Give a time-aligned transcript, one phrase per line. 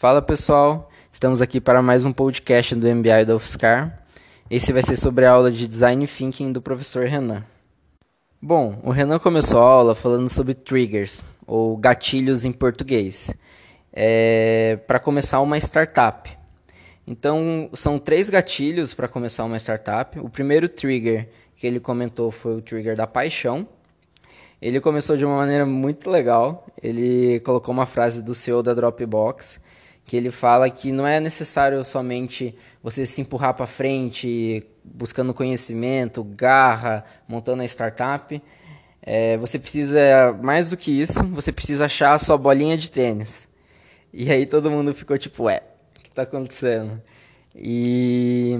[0.00, 4.02] Fala pessoal, estamos aqui para mais um podcast do MBI da UFSCar.
[4.50, 7.44] Esse vai ser sobre a aula de Design Thinking do professor Renan.
[8.40, 13.30] Bom, o Renan começou a aula falando sobre triggers, ou gatilhos em português,
[13.92, 16.34] é, para começar uma startup.
[17.06, 20.18] Então, são três gatilhos para começar uma startup.
[20.18, 23.68] O primeiro trigger que ele comentou foi o trigger da paixão.
[24.62, 26.64] Ele começou de uma maneira muito legal.
[26.82, 29.60] Ele colocou uma frase do CEO da Dropbox,
[30.10, 36.24] que ele fala que não é necessário somente você se empurrar para frente, buscando conhecimento,
[36.24, 38.42] garra, montando a startup.
[39.00, 43.48] É, você precisa, mais do que isso, você precisa achar a sua bolinha de tênis.
[44.12, 45.62] E aí todo mundo ficou tipo, ué,
[45.96, 47.00] o que está acontecendo?
[47.54, 48.58] E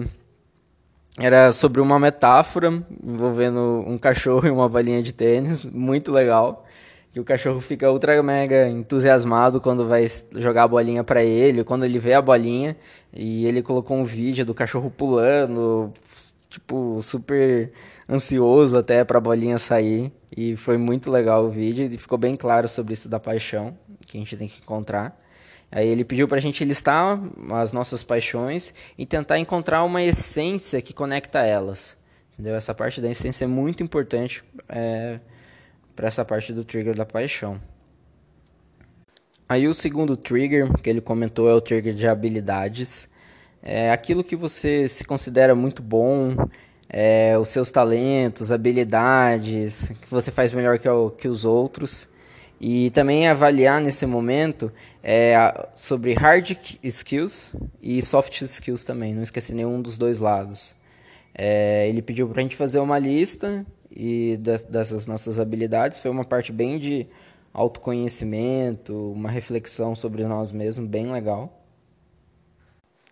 [1.19, 6.64] era sobre uma metáfora envolvendo um cachorro e uma bolinha de tênis, muito legal.
[7.12, 10.06] Que o cachorro fica ultra mega entusiasmado quando vai
[10.37, 12.77] jogar a bolinha para ele, quando ele vê a bolinha.
[13.12, 15.92] E ele colocou um vídeo do cachorro pulando,
[16.48, 17.72] tipo, super
[18.08, 20.12] ansioso até para a bolinha sair.
[20.36, 24.17] E foi muito legal o vídeo e ficou bem claro sobre isso da paixão que
[24.17, 25.19] a gente tem que encontrar.
[25.72, 27.20] Aí ele pediu para a gente listar
[27.52, 31.97] as nossas paixões e tentar encontrar uma essência que conecta elas.
[32.33, 32.55] Entendeu?
[32.55, 35.20] Essa parte da essência é muito importante é,
[36.01, 37.61] para essa parte do trigger da paixão.
[39.47, 43.07] Aí o segundo trigger que ele comentou é o trigger de habilidades.
[43.62, 46.34] É aquilo que você se considera muito bom,
[46.89, 52.09] é, os seus talentos, habilidades, que você faz melhor que, o, que os outros.
[52.59, 55.37] E também avaliar nesse momento é,
[55.75, 60.75] sobre hard skills e soft skills também, não esquecer nenhum dos dois lados.
[61.35, 66.24] É, ele pediu para a gente fazer uma lista e dessas nossas habilidades, foi uma
[66.24, 67.06] parte bem de
[67.52, 71.64] autoconhecimento, uma reflexão sobre nós mesmos, bem legal.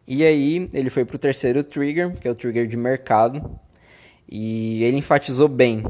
[0.07, 3.59] E aí ele foi para o terceiro trigger, que é o trigger de mercado,
[4.29, 5.83] e ele enfatizou bem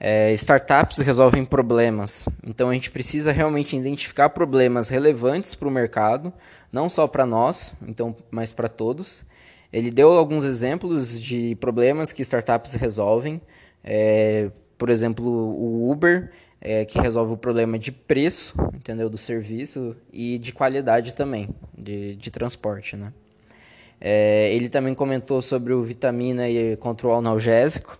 [0.00, 6.32] é, startups resolvem problemas, então a gente precisa realmente identificar problemas relevantes para o mercado,
[6.70, 9.24] não só para nós, então, mas para todos.
[9.72, 13.40] Ele deu alguns exemplos de problemas que startups resolvem,
[13.90, 19.96] é, por exemplo, o Uber, é, que resolve o problema de preço, entendeu, do serviço
[20.12, 23.14] e de qualidade também, de, de transporte, né?
[23.98, 27.98] É, ele também comentou sobre o vitamina e contra o analgésico,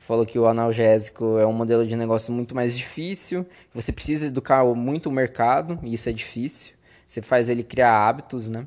[0.00, 4.64] falou que o analgésico é um modelo de negócio muito mais difícil, você precisa educar
[4.64, 6.74] muito o mercado, e isso é difícil.
[7.06, 8.66] Você faz ele criar hábitos, né?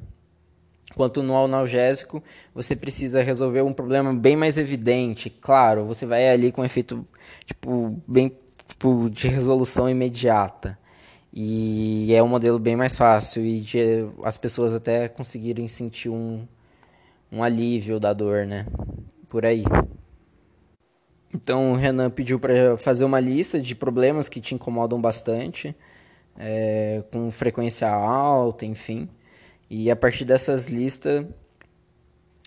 [0.96, 2.22] Quanto no analgésico,
[2.53, 5.29] você precisa resolver um problema bem mais evidente.
[5.29, 7.06] Claro, você vai ali com um efeito
[7.46, 8.35] tipo, bem
[8.68, 10.78] tipo, de resolução imediata.
[11.34, 16.46] E é um modelo bem mais fácil e de, as pessoas até conseguirem sentir um,
[17.31, 18.66] um alívio da dor, né?
[19.29, 19.63] Por aí.
[21.34, 25.73] Então o Renan pediu para fazer uma lista de problemas que te incomodam bastante,
[26.38, 29.08] é, com frequência alta, enfim.
[29.73, 31.25] E a partir dessas listas,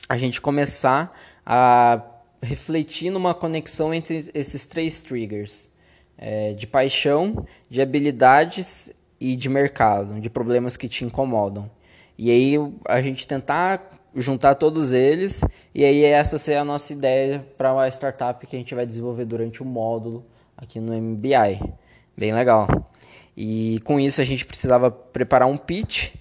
[0.06, 2.02] a gente começar a
[2.42, 5.70] refletir numa conexão entre esses três triggers:
[6.18, 11.70] é, de paixão, de habilidades e de mercado, de problemas que te incomodam.
[12.18, 15.42] E aí a gente tentar juntar todos eles
[15.74, 19.24] e aí essa ser a nossa ideia para a startup que a gente vai desenvolver
[19.24, 21.58] durante o módulo aqui no MBI.
[22.14, 22.68] Bem legal.
[23.34, 26.12] E com isso a gente precisava preparar um pitch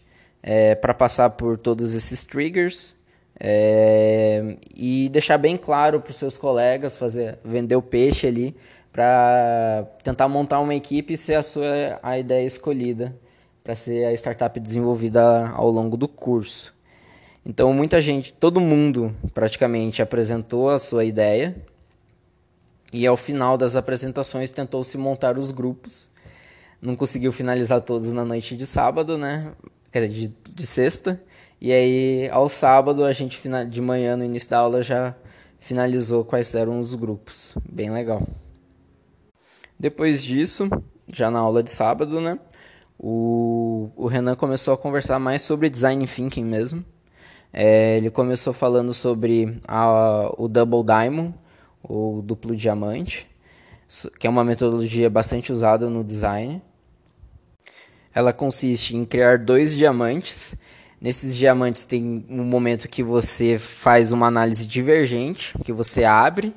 [0.44, 2.94] é, para passar por todos esses triggers
[3.40, 8.56] é, e deixar bem claro para os seus colegas, fazer vender o peixe ali
[8.92, 13.16] para tentar montar uma equipe e ser a sua a ideia escolhida
[13.64, 16.74] para ser a startup desenvolvida ao longo do curso.
[17.46, 21.56] Então, muita gente, todo mundo praticamente apresentou a sua ideia
[22.92, 26.10] e ao final das apresentações tentou se montar os grupos.
[26.82, 29.52] Não conseguiu finalizar todos na noite de sábado, né?
[29.94, 31.22] Dizer, de, de sexta.
[31.62, 35.16] E aí, ao sábado, a gente de manhã, no início da aula, já
[35.60, 37.56] finalizou quais eram os grupos.
[37.70, 38.28] Bem legal.
[39.80, 40.70] Depois disso,
[41.12, 42.38] já na aula de sábado, né?
[43.06, 46.86] o, o Renan começou a conversar mais sobre design thinking mesmo.
[47.52, 51.36] É, ele começou falando sobre a, o Double Diamond,
[51.84, 53.28] ou duplo diamante,
[54.18, 56.62] que é uma metodologia bastante usada no design.
[58.14, 60.56] Ela consiste em criar dois diamantes.
[61.02, 66.54] Nesses diamantes tem um momento que você faz uma análise divergente, que você abre,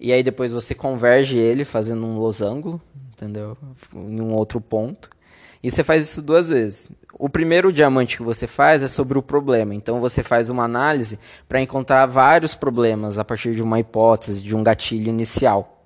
[0.00, 2.80] e aí depois você converge ele fazendo um losango,
[3.12, 3.56] entendeu?
[3.94, 5.10] Em um outro ponto.
[5.62, 6.88] E você faz isso duas vezes.
[7.12, 9.74] O primeiro diamante que você faz é sobre o problema.
[9.74, 11.18] Então você faz uma análise
[11.48, 15.77] para encontrar vários problemas a partir de uma hipótese, de um gatilho inicial.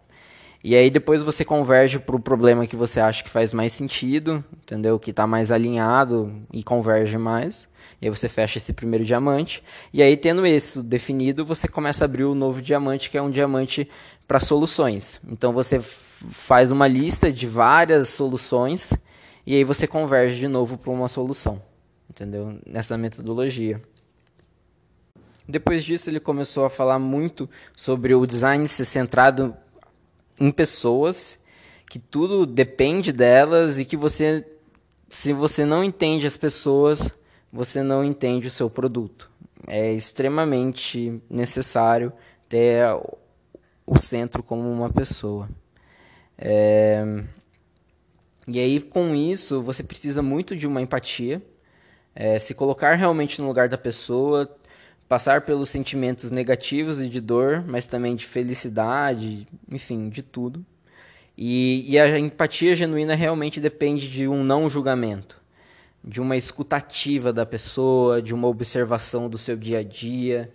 [0.64, 4.44] E aí depois você converge para o problema que você acha que faz mais sentido,
[4.62, 4.98] entendeu?
[4.98, 7.66] Que está mais alinhado e converge mais.
[8.00, 9.62] E aí você fecha esse primeiro diamante.
[9.92, 13.30] E aí, tendo isso definido, você começa a abrir o novo diamante, que é um
[13.30, 13.88] diamante
[14.26, 15.20] para soluções.
[15.28, 18.92] Então você faz uma lista de várias soluções
[19.46, 21.60] e aí você converge de novo para uma solução,
[22.08, 22.58] entendeu?
[22.66, 23.80] Nessa metodologia.
[25.48, 29.54] Depois disso, ele começou a falar muito sobre o design ser centrado
[30.42, 31.38] em pessoas,
[31.88, 34.44] que tudo depende delas e que você,
[35.08, 37.10] se você não entende as pessoas,
[37.52, 39.30] você não entende o seu produto.
[39.68, 42.12] É extremamente necessário
[42.48, 42.84] ter
[43.86, 45.48] o centro como uma pessoa.
[46.36, 47.22] É...
[48.48, 51.40] E aí, com isso, você precisa muito de uma empatia,
[52.12, 54.52] é, se colocar realmente no lugar da pessoa,
[55.12, 60.64] passar pelos sentimentos negativos e de dor, mas também de felicidade, enfim, de tudo.
[61.36, 65.38] E, e a empatia genuína realmente depende de um não julgamento,
[66.02, 70.50] de uma escutativa da pessoa, de uma observação do seu dia a dia.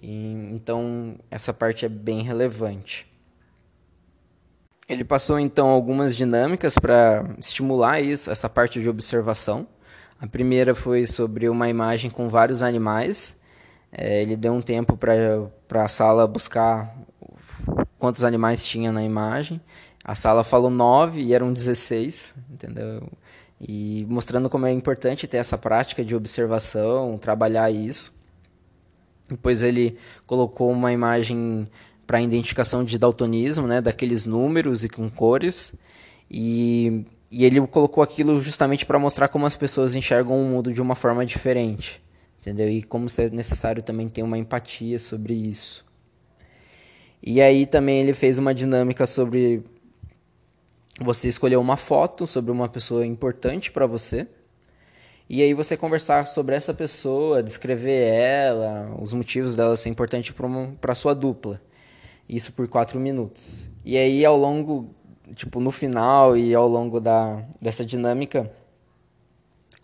[0.00, 3.08] E, então, essa parte é bem relevante.
[4.88, 9.66] Ele passou então algumas dinâmicas para estimular isso, essa parte de observação.
[10.20, 13.44] A primeira foi sobre uma imagem com vários animais.
[13.90, 16.96] É, ele deu um tempo para a sala buscar
[17.98, 19.60] quantos animais tinha na imagem.
[20.04, 23.08] A sala falou nove e eram 16, entendeu?
[23.60, 28.14] E mostrando como é importante ter essa prática de observação, trabalhar isso.
[29.28, 31.66] Depois ele colocou uma imagem
[32.06, 35.74] para identificação de daltonismo, né, daqueles números e com cores.
[36.30, 40.80] E, e ele colocou aquilo justamente para mostrar como as pessoas enxergam o mundo de
[40.80, 42.00] uma forma diferente,
[42.46, 42.68] entendeu?
[42.70, 45.84] E como é necessário também ter uma empatia sobre isso.
[47.20, 49.64] E aí também ele fez uma dinâmica sobre
[51.00, 54.28] você escolher uma foto sobre uma pessoa importante para você.
[55.28, 60.32] E aí você conversar sobre essa pessoa, descrever ela, os motivos dela ser importante
[60.80, 61.60] para sua dupla.
[62.28, 63.68] Isso por quatro minutos.
[63.84, 64.94] E aí, ao longo,
[65.34, 68.50] tipo, no final e ao longo da, dessa dinâmica,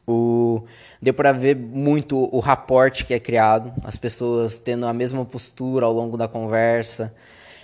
[0.06, 0.64] o,
[1.00, 5.86] deu para ver muito o raporte que é criado, as pessoas tendo a mesma postura
[5.86, 7.14] ao longo da conversa,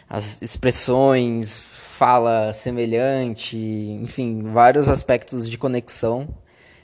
[0.08, 3.56] as expressões, fala semelhante,
[4.02, 6.28] enfim, vários aspectos de conexão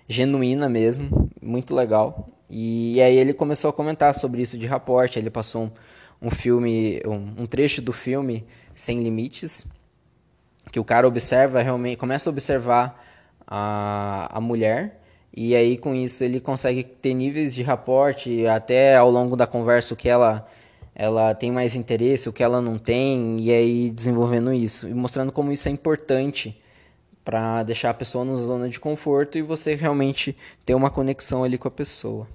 [0.07, 2.29] genuína mesmo, muito legal.
[2.51, 5.71] E, e aí ele começou a comentar sobre isso de raporte, ele passou um,
[6.27, 9.67] um filme, um, um trecho do filme Sem Limites,
[10.71, 13.03] que o cara observa realmente, começa a observar
[13.47, 15.01] a, a mulher
[15.37, 19.95] e aí com isso ele consegue ter níveis de raporte até ao longo da conversa
[19.95, 20.49] o que ela
[20.95, 25.33] ela tem mais interesse, o que ela não tem e aí desenvolvendo isso e mostrando
[25.33, 26.57] como isso é importante
[27.25, 31.57] para deixar a pessoa na zona de conforto e você realmente ter uma conexão ali
[31.57, 32.29] com a pessoa.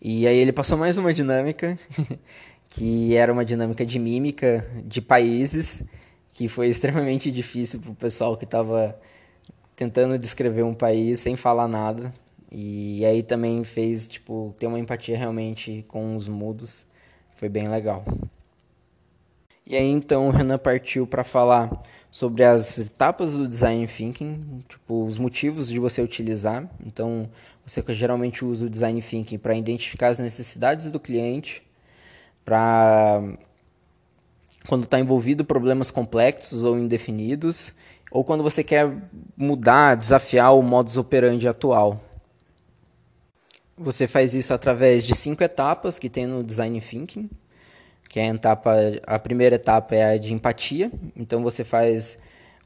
[0.00, 1.78] E aí ele passou mais uma dinâmica,
[2.70, 5.84] que era uma dinâmica de mímica de países,
[6.32, 8.98] que foi extremamente difícil para o pessoal que estava
[9.78, 12.12] tentando descrever um país sem falar nada.
[12.50, 16.84] E aí também fez, tipo, ter uma empatia realmente com os mudos.
[17.36, 18.04] Foi bem legal.
[19.64, 21.70] E aí então o Renan partiu para falar
[22.10, 26.68] sobre as etapas do design thinking, tipo os motivos de você utilizar.
[26.84, 27.30] Então,
[27.62, 31.62] você geralmente usa o design thinking para identificar as necessidades do cliente,
[32.44, 33.22] para
[34.66, 37.72] quando está envolvido problemas complexos ou indefinidos,
[38.10, 38.90] ou quando você quer
[39.36, 42.00] mudar, desafiar o modus operandi atual.
[43.76, 47.28] Você faz isso através de cinco etapas que tem no design thinking
[48.08, 48.74] que é a etapa,
[49.06, 50.90] a primeira etapa é a de empatia.
[51.14, 52.18] Então você faz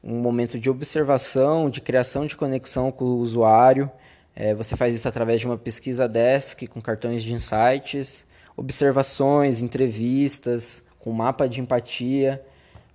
[0.03, 3.91] um momento de observação, de criação de conexão com o usuário.
[4.35, 8.23] É, você faz isso através de uma pesquisa desk com cartões de insights,
[8.55, 12.41] observações, entrevistas, com mapa de empatia,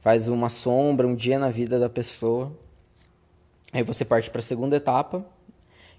[0.01, 2.53] faz uma sombra, um dia na vida da pessoa.
[3.73, 5.25] Aí você parte para a segunda etapa,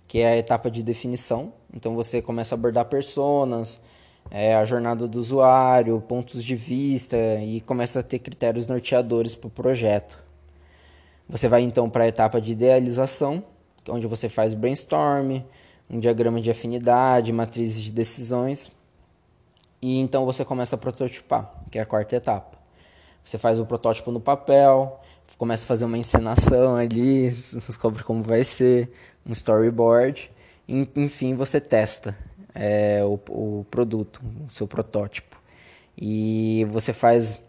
[0.08, 1.54] que é a etapa de definição.
[1.74, 3.80] Então você começa a abordar personas,
[4.32, 9.48] é, a jornada do usuário, pontos de vista e começa a ter critérios norteadores para
[9.48, 10.22] o projeto.
[11.28, 13.44] Você vai então para a etapa de idealização,
[13.88, 15.44] onde você faz brainstorm,
[15.90, 18.72] um diagrama de afinidade, matrizes de decisões.
[19.82, 22.59] E então você começa a prototipar, que é a quarta etapa.
[23.30, 25.00] Você faz o protótipo no papel,
[25.38, 27.30] começa a fazer uma encenação ali,
[27.68, 28.92] descobre como vai ser,
[29.24, 30.32] um storyboard,
[30.68, 32.18] enfim, você testa
[32.56, 35.40] é, o, o produto, o seu protótipo.
[35.96, 37.40] E você faz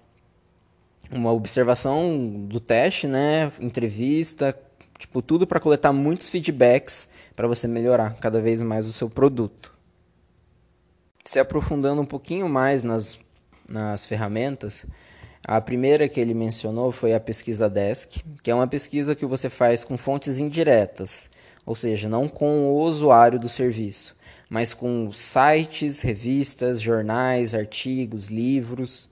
[1.11, 4.55] uma observação do teste, né, entrevista,
[4.99, 9.73] tipo tudo para coletar muitos feedbacks para você melhorar cada vez mais o seu produto.
[11.25, 13.19] Se aprofundando um pouquinho mais nas,
[13.73, 14.85] nas ferramentas,
[15.47, 19.49] a primeira que ele mencionou foi a pesquisa Desk, que é uma pesquisa que você
[19.49, 21.31] faz com fontes indiretas,
[21.65, 24.15] ou seja, não com o usuário do serviço,
[24.49, 29.09] mas com sites, revistas, jornais, artigos, livros.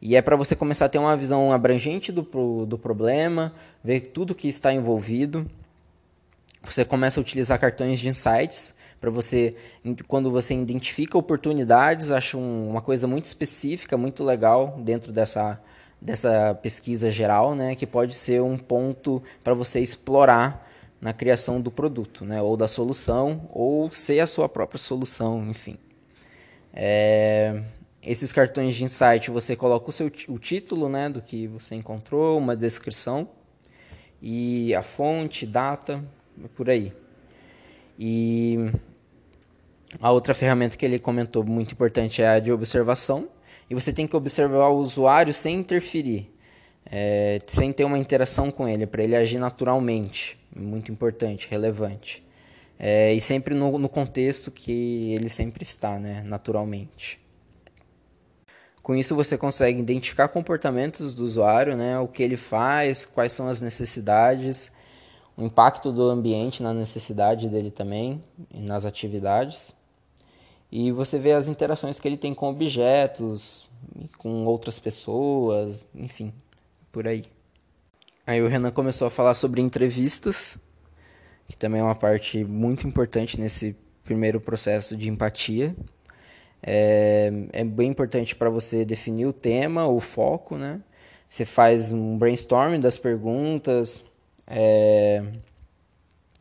[0.00, 4.34] E é para você começar a ter uma visão abrangente do, do problema, ver tudo
[4.34, 5.48] que está envolvido.
[6.78, 9.56] Você começa a utilizar cartões de insights para você,
[10.06, 15.60] quando você identifica oportunidades, acho um, uma coisa muito específica, muito legal dentro dessa,
[16.00, 20.70] dessa pesquisa geral, né, que pode ser um ponto para você explorar
[21.00, 25.76] na criação do produto, né, ou da solução, ou ser a sua própria solução, enfim.
[26.72, 27.60] É,
[28.00, 32.38] esses cartões de insight você coloca o seu o título, né, do que você encontrou,
[32.38, 33.28] uma descrição
[34.22, 36.04] e a fonte, data,
[36.54, 36.92] por aí.
[37.98, 38.70] E
[40.00, 43.28] a outra ferramenta que ele comentou muito importante é a de observação.
[43.70, 46.32] E você tem que observar o usuário sem interferir,
[46.86, 50.38] é, sem ter uma interação com ele, para ele agir naturalmente.
[50.54, 52.24] Muito importante, relevante.
[52.78, 57.20] É, e sempre no, no, contexto que ele sempre está, né, naturalmente.
[58.82, 63.48] Com isso você consegue identificar comportamentos do usuário, né, o que ele faz, quais são
[63.48, 64.70] as necessidades,
[65.38, 68.20] o impacto do ambiente na necessidade dele também,
[68.52, 69.72] nas atividades.
[70.70, 73.70] E você vê as interações que ele tem com objetos,
[74.18, 76.34] com outras pessoas, enfim,
[76.90, 77.24] por aí.
[78.26, 80.58] Aí o Renan começou a falar sobre entrevistas,
[81.46, 85.74] que também é uma parte muito importante nesse primeiro processo de empatia.
[86.60, 90.80] É, é bem importante para você definir o tema, o foco, né?
[91.28, 94.02] Você faz um brainstorming das perguntas,
[94.48, 95.22] é,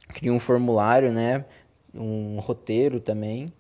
[0.10, 1.46] cria um formulário, né?
[1.94, 3.52] Um roteiro também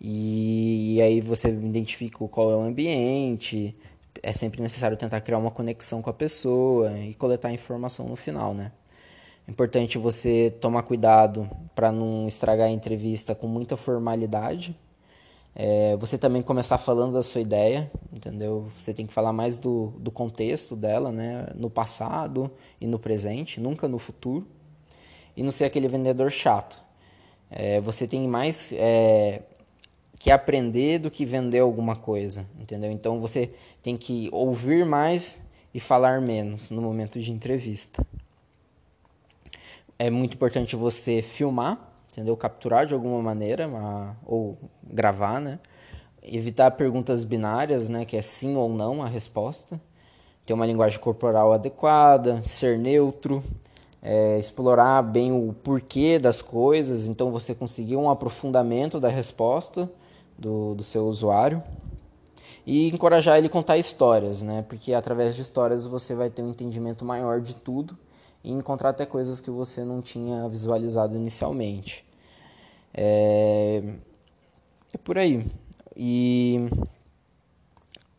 [0.00, 3.74] e, e aí você identifica qual é o ambiente.
[4.22, 8.52] É sempre necessário tentar criar uma conexão com a pessoa e coletar informação no final,
[8.54, 8.72] né?
[9.48, 14.76] É importante você tomar cuidado para não estragar a entrevista com muita formalidade.
[15.56, 18.66] É, você também começar falando da sua ideia, entendeu?
[18.76, 21.46] Você tem que falar mais do, do contexto dela, né?
[21.54, 24.46] No passado e no presente, nunca no futuro.
[25.36, 26.82] E não ser aquele vendedor chato.
[27.50, 29.42] É, você tem mais é,
[30.18, 32.90] que aprender do que vender alguma coisa, entendeu?
[32.90, 33.50] Então você
[33.82, 35.38] tem que ouvir mais
[35.72, 38.04] e falar menos no momento de entrevista.
[39.96, 42.36] É muito importante você filmar, entendeu?
[42.36, 43.68] Capturar de alguma maneira,
[44.24, 45.58] ou gravar, né?
[46.22, 48.04] Evitar perguntas binárias, né?
[48.04, 49.80] Que é sim ou não a resposta.
[50.46, 53.42] Ter uma linguagem corporal adequada, ser neutro,
[54.00, 59.90] é, explorar bem o porquê das coisas, então você conseguir um aprofundamento da resposta
[60.38, 61.62] do, do seu usuário
[62.66, 64.64] e encorajar ele a contar histórias, né?
[64.68, 67.98] Porque através de histórias você vai ter um entendimento maior de tudo
[68.44, 72.04] e encontrar até coisas que você não tinha visualizado inicialmente.
[72.92, 73.82] É,
[74.92, 75.46] é por aí.
[75.96, 76.68] E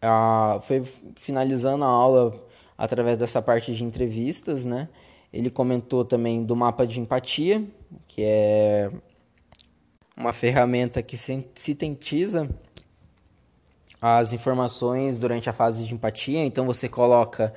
[0.01, 0.83] a, foi
[1.15, 2.43] finalizando a aula
[2.77, 4.89] através dessa parte de entrevistas, né?
[5.31, 7.63] Ele comentou também do mapa de empatia,
[8.07, 8.91] que é
[10.17, 12.49] uma ferramenta que sintetiza
[14.01, 16.43] as informações durante a fase de empatia.
[16.45, 17.53] Então você coloca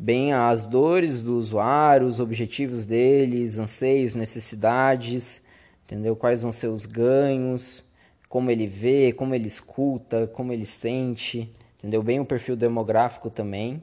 [0.00, 5.42] bem as dores do usuário, os objetivos deles, anseios, necessidades,
[5.84, 6.16] entendeu?
[6.16, 7.84] Quais vão ser os ganhos,
[8.26, 12.02] como ele vê, como ele escuta, como ele sente, entendeu?
[12.02, 13.82] Bem o perfil demográfico também.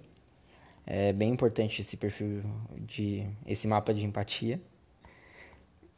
[0.88, 2.42] É bem importante esse perfil
[2.76, 4.60] de esse mapa de empatia.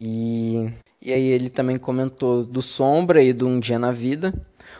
[0.01, 0.69] E,
[1.01, 4.33] e aí ele também comentou do sombra e do um dia na vida.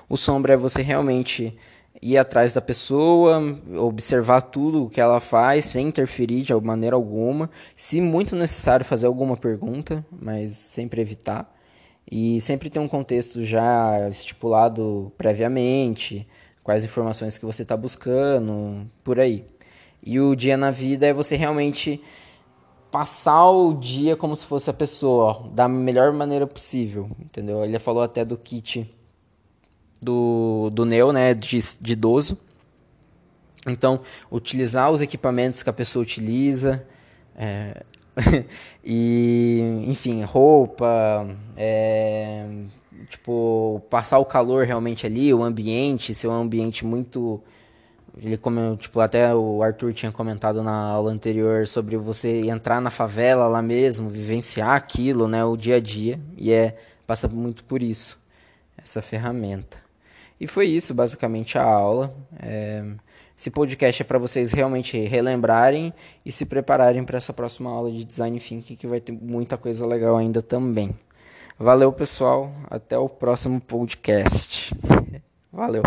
[0.10, 1.56] O sombra é você realmente
[2.02, 3.42] ir atrás da pessoa,
[3.78, 7.50] observar tudo o que ela faz, sem interferir de maneira alguma.
[7.76, 11.54] Se muito necessário, fazer alguma pergunta, mas sempre evitar.
[12.12, 16.28] E sempre ter um contexto já estipulado previamente,
[16.64, 19.46] quais informações que você está buscando, por aí.
[20.02, 22.02] E o dia na vida é você realmente
[22.90, 27.64] passar o dia como se fosse a pessoa, da melhor maneira possível, entendeu?
[27.64, 28.90] Ele falou até do kit
[30.02, 32.38] do, do Neo, né, de, de idoso,
[33.68, 34.02] Então,
[34.32, 36.86] utilizar os equipamentos que a pessoa utiliza,
[37.36, 37.84] é,
[38.84, 41.28] e, enfim, roupa,
[41.58, 42.46] é,
[43.10, 47.42] tipo, passar o calor realmente ali, o ambiente, ser um ambiente muito
[48.22, 52.90] ele como tipo até o Arthur tinha comentado na aula anterior sobre você entrar na
[52.90, 56.78] favela lá mesmo, vivenciar aquilo, né, o dia a dia, e é
[57.08, 58.20] passa muito por isso
[58.78, 59.89] essa ferramenta.
[60.40, 62.16] E foi isso basicamente a aula.
[62.42, 62.84] É,
[63.38, 65.94] esse podcast é para vocês realmente relembrarem
[66.26, 69.86] e se prepararem para essa próxima aula de design thinking que vai ter muita coisa
[69.86, 70.96] legal ainda também.
[71.58, 72.54] Valeu, pessoal.
[72.70, 74.74] Até o próximo podcast.
[75.52, 75.84] Valeu.